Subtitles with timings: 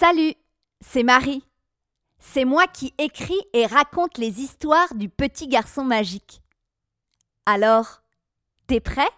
[0.00, 0.32] Salut,
[0.80, 1.44] c'est Marie.
[2.18, 6.40] C'est moi qui écris et raconte les histoires du petit garçon magique.
[7.44, 8.00] Alors,
[8.66, 9.10] t'es prêt?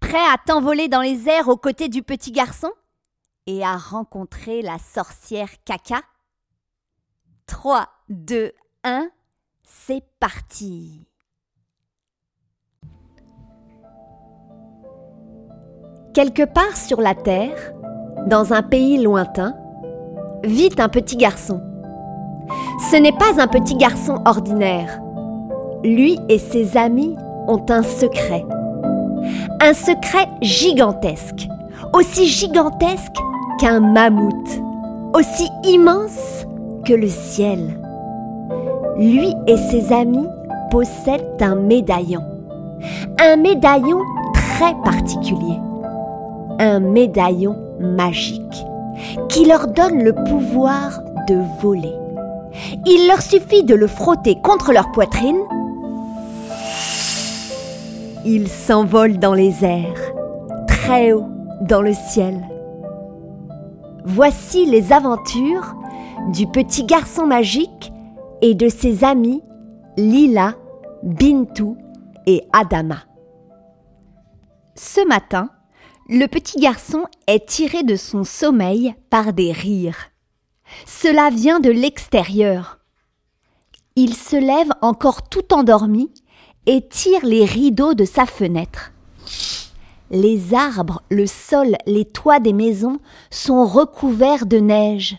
[0.00, 2.72] Prêt à t'envoler dans les airs aux côtés du petit garçon?
[3.46, 6.00] Et à rencontrer la sorcière caca?
[7.44, 8.52] 3, 2,
[8.84, 9.10] 1,
[9.64, 11.06] c'est parti
[16.14, 17.74] Quelque part sur la Terre,
[18.26, 19.54] dans un pays lointain,
[20.44, 21.60] vit un petit garçon.
[22.90, 25.00] Ce n'est pas un petit garçon ordinaire.
[25.82, 27.16] Lui et ses amis
[27.48, 28.44] ont un secret.
[29.60, 31.48] Un secret gigantesque,
[31.92, 33.16] aussi gigantesque
[33.58, 34.62] qu'un mammouth,
[35.14, 36.46] aussi immense
[36.84, 37.80] que le ciel.
[38.98, 40.28] Lui et ses amis
[40.70, 42.22] possèdent un médaillon.
[43.20, 44.00] Un médaillon
[44.34, 45.58] très particulier.
[46.58, 48.64] Un médaillon magique
[49.28, 51.94] qui leur donne le pouvoir de voler.
[52.86, 55.40] Il leur suffit de le frotter contre leur poitrine.
[58.24, 60.12] Ils s'envolent dans les airs,
[60.66, 61.28] très haut
[61.60, 62.40] dans le ciel.
[64.04, 65.74] Voici les aventures
[66.32, 67.92] du petit garçon magique
[68.42, 69.42] et de ses amis
[69.96, 70.54] Lila,
[71.02, 71.76] Bintou
[72.26, 72.98] et Adama.
[74.74, 75.50] Ce matin,
[76.08, 80.10] le petit garçon est tiré de son sommeil par des rires.
[80.86, 82.78] Cela vient de l'extérieur.
[83.96, 86.12] Il se lève encore tout endormi
[86.66, 88.92] et tire les rideaux de sa fenêtre.
[90.10, 92.98] Les arbres, le sol, les toits des maisons
[93.30, 95.16] sont recouverts de neige.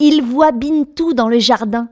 [0.00, 1.88] Il voit Bintou dans le jardin.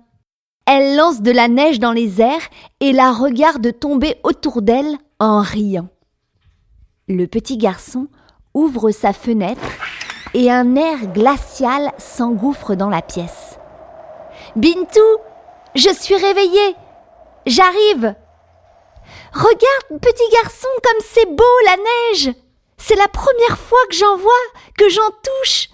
[0.67, 2.49] Elle lance de la neige dans les airs
[2.81, 5.89] et la regarde tomber autour d'elle en riant.
[7.09, 8.07] Le petit garçon
[8.55, 9.61] ouvre sa fenêtre
[10.35, 13.59] et un air glacial s'engouffre dans la pièce.
[14.55, 15.01] Bintou,
[15.75, 16.77] je suis réveillé.
[17.45, 18.15] J'arrive.
[19.33, 22.35] Regarde, petit garçon, comme c'est beau la neige.
[22.77, 24.33] C'est la première fois que j'en vois,
[24.79, 25.71] que j'en touche.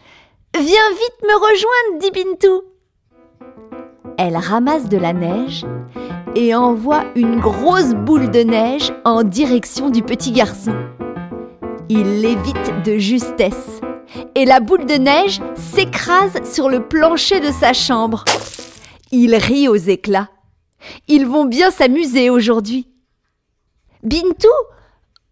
[0.54, 2.62] Viens vite me rejoindre, dit Bintou.
[4.16, 5.66] Elle ramasse de la neige
[6.34, 10.74] et envoie une grosse boule de neige en direction du petit garçon.
[11.90, 13.80] Il l'évite de justesse
[14.34, 18.26] et la boule de neige s'écrase sur le plancher de sa chambre.
[19.10, 20.28] Il rit aux éclats.
[21.08, 22.88] Ils vont bien s'amuser aujourd'hui.
[24.02, 24.48] Bintou,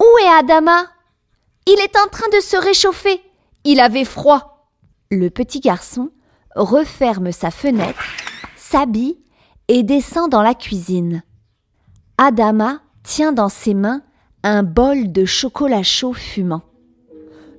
[0.00, 0.86] où est Adama?
[1.66, 3.20] Il est en train de se réchauffer.
[3.64, 4.70] Il avait froid.
[5.10, 6.10] Le petit garçon
[6.54, 8.02] referme sa fenêtre,
[8.56, 9.18] s'habille
[9.68, 11.22] et descend dans la cuisine.
[12.16, 14.02] Adama tient dans ses mains
[14.46, 16.62] un bol de chocolat chaud fumant.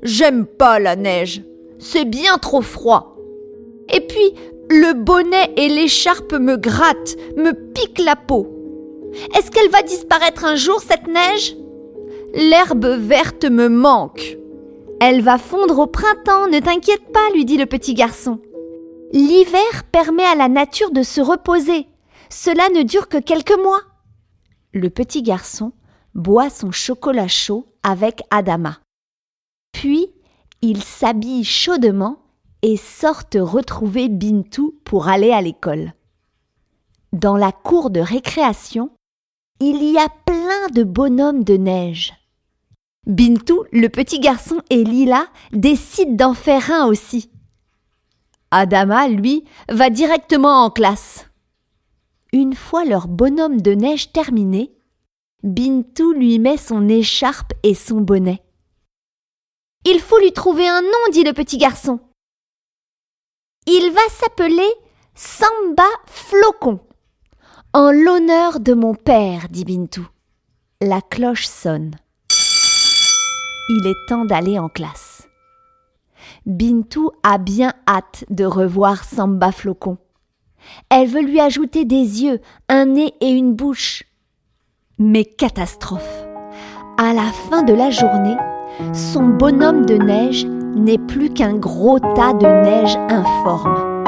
[0.04, 1.44] J'aime pas la neige,
[1.80, 3.18] c'est bien trop froid.
[3.94, 4.34] Et puis,
[4.70, 8.48] le bonnet et l'écharpe me grattent, me piquent la peau.
[9.36, 11.58] Est-ce qu'elle va disparaître un jour, cette neige?
[12.34, 14.38] L'herbe verte me manque.
[15.02, 18.40] Elle va fondre au printemps, ne t'inquiète pas, lui dit le petit garçon.
[19.12, 21.88] L'hiver permet à la nature de se reposer.
[22.30, 23.82] Cela ne dure que quelques mois.
[24.74, 25.74] Le petit garçon
[26.18, 28.80] boit son chocolat chaud avec Adama.
[29.72, 30.08] Puis,
[30.62, 32.18] il s'habille chaudement
[32.64, 35.94] et sortent retrouver Bintou pour aller à l'école.
[37.14, 38.90] Dans la cour de récréation,
[39.60, 42.14] il y a plein de bonhommes de neige.
[43.06, 47.30] Bintou, le petit garçon et Lila décident d'en faire un aussi.
[48.52, 51.28] Adama, lui, va directement en classe.
[52.34, 54.77] Une fois leur bonhomme de neige terminé,
[55.44, 58.42] Bintou lui met son écharpe et son bonnet.
[59.86, 62.00] Il faut lui trouver un nom, dit le petit garçon.
[63.68, 64.68] Il va s'appeler
[65.14, 66.80] Samba Flocon.
[67.74, 70.08] En l'honneur de mon père, dit Bintou.
[70.82, 71.96] La cloche sonne.
[73.70, 75.28] Il est temps d'aller en classe.
[76.46, 79.98] Bintou a bien hâte de revoir Samba Flocon.
[80.90, 84.04] Elle veut lui ajouter des yeux, un nez et une bouche.
[85.00, 86.26] Mais catastrophe
[86.98, 88.36] À la fin de la journée,
[88.94, 94.04] son bonhomme de neige n'est plus qu'un gros tas de neige informe.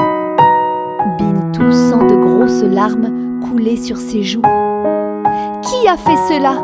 [1.20, 4.42] Bintou sent de grosses larmes couler sur ses joues.
[5.62, 6.58] Qui a fait cela?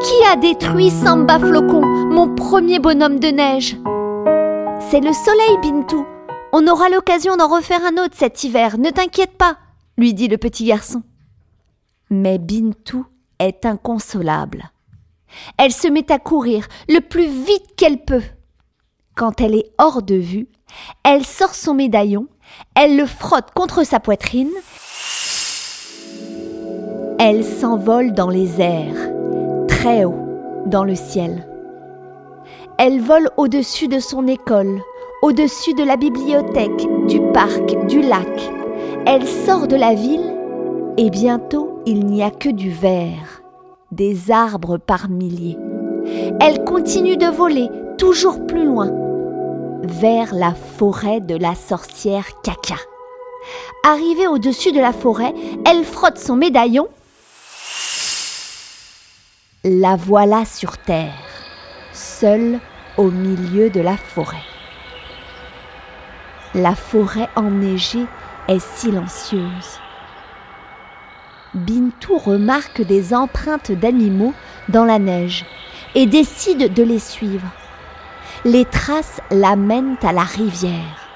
[0.00, 3.76] Qui a détruit Samba Flocon, mon premier bonhomme de neige?
[4.90, 6.06] C'est le soleil, Bintou.
[6.52, 9.56] On aura l'occasion d'en refaire un autre cet hiver, ne t'inquiète pas,
[9.98, 11.02] lui dit le petit garçon.
[12.10, 13.06] Mais Bintou
[13.64, 14.70] inconsolable.
[15.58, 18.22] Elle se met à courir le plus vite qu'elle peut.
[19.14, 20.48] Quand elle est hors de vue,
[21.04, 22.28] Elle sort son médaillon,
[22.74, 24.50] elle le frotte contre sa poitrine.
[27.18, 29.12] Elle s'envole dans les airs,
[29.68, 30.16] très haut,
[30.66, 31.46] dans le ciel.
[32.78, 34.80] Elle vole au-dessus de son école,
[35.22, 38.50] au-dessus de la bibliothèque, du parc, du lac.
[39.06, 40.31] Elle sort de la ville
[40.96, 43.42] et bientôt il n'y a que du vert,
[43.90, 45.58] des arbres par milliers.
[46.40, 47.68] Elle continue de voler
[47.98, 48.90] toujours plus loin,
[49.82, 52.80] vers la forêt de la sorcière Caca.
[53.84, 55.34] Arrivée au-dessus de la forêt,
[55.66, 56.88] elle frotte son médaillon.
[59.64, 61.12] La voilà sur terre,
[61.92, 62.58] seule
[62.96, 64.42] au milieu de la forêt.
[66.54, 68.06] La forêt enneigée
[68.48, 69.81] est silencieuse.
[71.54, 74.32] Bintou remarque des empreintes d'animaux
[74.70, 75.44] dans la neige
[75.94, 77.46] et décide de les suivre.
[78.44, 81.08] Les traces l'amènent à la rivière.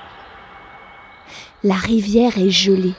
[1.65, 2.95] La rivière est gelée.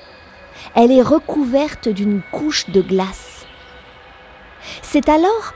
[0.74, 3.46] Elle est recouverte d'une couche de glace.
[4.82, 5.54] C'est alors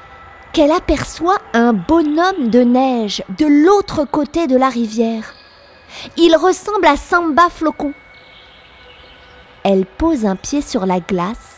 [0.54, 5.34] qu'elle aperçoit un bonhomme de neige de l'autre côté de la rivière.
[6.18, 7.94] Il ressemble à Samba Flocon.
[9.64, 11.51] Elle pose un pied sur la glace,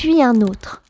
[0.00, 0.80] puis un autre.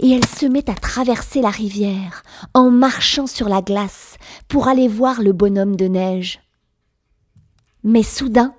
[0.00, 2.22] Et elle se met à traverser la rivière
[2.54, 4.16] en marchant sur la glace
[4.48, 6.40] pour aller voir le bonhomme de neige.
[7.82, 8.54] Mais soudain,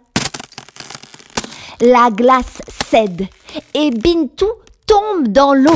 [1.81, 2.61] la glace
[2.91, 3.25] cède
[3.73, 4.51] et Bintou
[4.85, 5.73] tombe dans l'eau.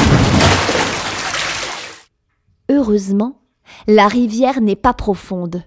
[2.70, 3.42] Heureusement,
[3.88, 5.64] la rivière n'est pas profonde,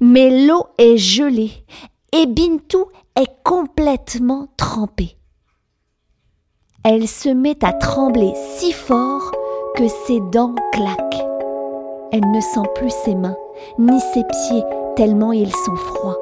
[0.00, 1.66] mais l'eau est gelée
[2.12, 5.16] et Bintou est complètement trempée.
[6.86, 9.32] Elle se met à trembler si fort
[9.74, 11.24] que ses dents claquent.
[12.12, 13.38] Elle ne sent plus ses mains
[13.78, 14.62] ni ses pieds
[14.94, 16.18] tellement ils sont froids.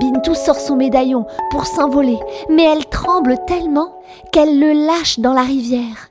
[0.00, 2.18] Bintou sort son médaillon pour s'envoler,
[2.50, 4.00] mais elle tremble tellement
[4.32, 6.10] qu'elle le lâche dans la rivière.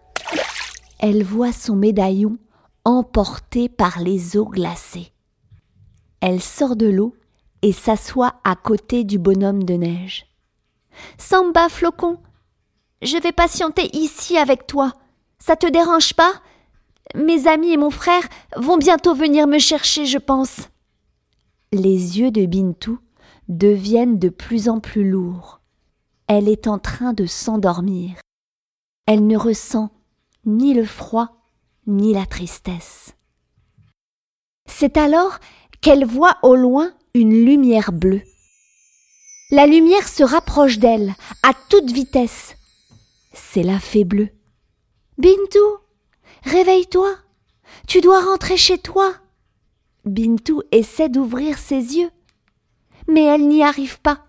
[1.00, 2.38] Elle voit son médaillon
[2.86, 5.12] emporté par les eaux glacées.
[6.22, 7.14] Elle sort de l'eau
[7.62, 10.28] et s'assoit à côté du bonhomme de neige.
[11.18, 12.20] Samba Flocon,
[13.02, 14.94] je vais patienter ici avec toi.
[15.40, 16.34] Ça te dérange pas?
[17.16, 18.24] Mes amis et mon frère
[18.56, 20.62] vont bientôt venir me chercher, je pense.
[21.72, 23.00] Les yeux de Bintou
[23.48, 25.62] deviennent de plus en plus lourds.
[26.28, 28.16] Elle est en train de s'endormir.
[29.06, 29.90] Elle ne ressent
[30.46, 31.30] ni le froid
[31.86, 33.16] ni la tristesse.
[34.66, 35.40] C'est alors
[35.80, 38.22] qu'elle voit au loin une lumière bleue.
[39.50, 42.57] La lumière se rapproche d'elle à toute vitesse.
[43.38, 44.30] C'est la fée bleue.
[45.18, 45.78] Bintou,
[46.44, 47.16] réveille-toi.
[47.88, 49.14] Tu dois rentrer chez toi.
[50.06, 52.12] Bintou essaie d'ouvrir ses yeux
[53.08, 54.26] mais elle n'y arrive pas.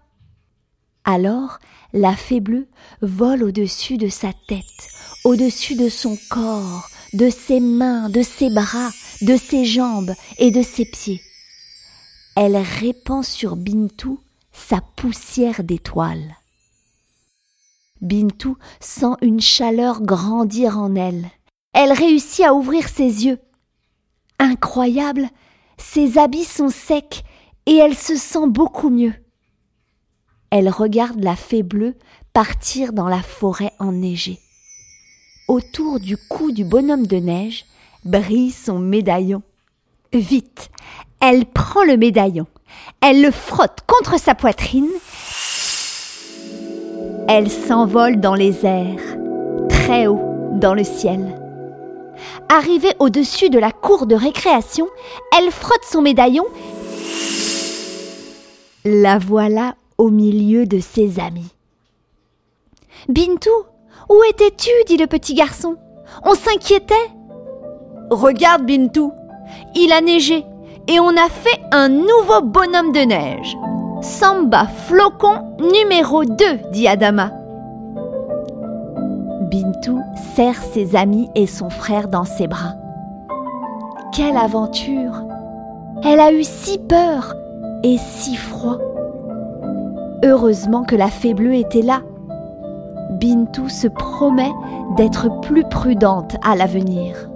[1.04, 1.58] Alors
[1.92, 2.68] la fée bleue
[3.00, 4.88] vole au-dessus de sa tête,
[5.24, 8.90] au-dessus de son corps, de ses mains, de ses bras,
[9.22, 11.22] de ses jambes et de ses pieds.
[12.36, 14.20] Elle répand sur Bintou
[14.52, 16.36] sa poussière d'étoiles.
[18.00, 21.26] Bintou sent une chaleur grandir en elle.
[21.72, 23.38] Elle réussit à ouvrir ses yeux.
[24.38, 25.28] Incroyable,
[25.76, 27.24] ses habits sont secs
[27.66, 29.14] et elle se sent beaucoup mieux.
[30.50, 31.94] Elle regarde la fée bleue
[32.32, 34.38] partir dans la forêt enneigée.
[35.48, 37.66] Autour du cou du bonhomme de neige
[38.04, 39.42] brille son médaillon.
[40.12, 40.70] Vite,
[41.20, 42.46] elle prend le médaillon,
[43.00, 44.88] elle le frotte contre sa poitrine,
[47.28, 49.16] elle s'envole dans les airs,
[49.68, 50.20] très haut
[50.54, 51.40] dans le ciel.
[52.48, 54.88] Arrivée au-dessus de la cour de récréation,
[55.36, 56.44] elle frotte son médaillon
[58.84, 61.52] la voilà au milieu de ses amis.
[63.08, 63.50] Bintou,
[64.08, 64.70] où étais-tu?
[64.86, 65.76] dit le petit garçon.
[66.24, 66.94] On s'inquiétait.
[68.10, 69.12] Regarde, Bintou,
[69.74, 70.44] il a neigé
[70.86, 73.56] et on a fait un nouveau bonhomme de neige.
[74.00, 76.34] Samba flocon numéro 2,
[76.70, 77.32] dit Adama.
[79.50, 80.00] Bintou
[80.36, 82.74] serre ses amis et son frère dans ses bras.
[84.12, 85.24] Quelle aventure
[86.04, 87.34] Elle a eu si peur
[87.82, 88.78] et si froid.
[90.24, 92.02] Heureusement que la fée bleue était là.
[93.10, 94.52] Bintou se promet
[94.96, 97.28] d'être plus prudente à l'avenir.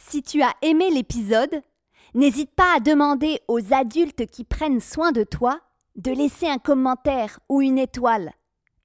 [0.00, 1.60] Si tu as aimé l'épisode,
[2.14, 5.60] n'hésite pas à demander aux adultes qui prennent soin de toi
[5.96, 8.32] de laisser un commentaire ou une étoile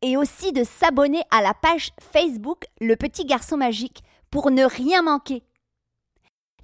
[0.01, 5.03] et aussi de s'abonner à la page Facebook Le Petit Garçon Magique pour ne rien
[5.03, 5.43] manquer.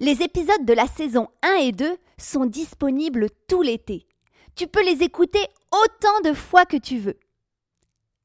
[0.00, 4.08] Les épisodes de la saison 1 et 2 sont disponibles tout l'été.
[4.56, 7.20] Tu peux les écouter autant de fois que tu veux.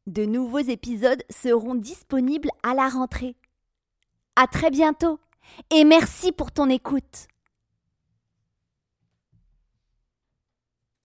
[0.07, 3.35] De nouveaux épisodes seront disponibles à la rentrée.
[4.35, 5.19] À très bientôt
[5.71, 7.27] et merci pour ton écoute.